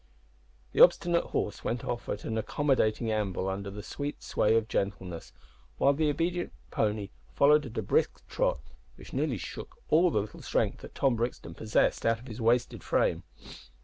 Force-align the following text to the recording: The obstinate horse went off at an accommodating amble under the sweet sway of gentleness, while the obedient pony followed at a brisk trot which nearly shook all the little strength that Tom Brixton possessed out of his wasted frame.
The 0.71 0.81
obstinate 0.81 1.25
horse 1.25 1.63
went 1.63 1.85
off 1.85 2.09
at 2.09 2.25
an 2.25 2.35
accommodating 2.35 3.11
amble 3.11 3.47
under 3.47 3.69
the 3.69 3.83
sweet 3.83 4.23
sway 4.23 4.55
of 4.55 4.67
gentleness, 4.67 5.31
while 5.77 5.93
the 5.93 6.09
obedient 6.09 6.53
pony 6.71 7.11
followed 7.35 7.67
at 7.67 7.77
a 7.77 7.83
brisk 7.83 8.27
trot 8.27 8.59
which 8.95 9.13
nearly 9.13 9.37
shook 9.37 9.77
all 9.89 10.09
the 10.09 10.21
little 10.21 10.41
strength 10.41 10.79
that 10.81 10.95
Tom 10.95 11.15
Brixton 11.17 11.53
possessed 11.53 12.03
out 12.03 12.17
of 12.17 12.25
his 12.25 12.41
wasted 12.41 12.83
frame. 12.83 13.21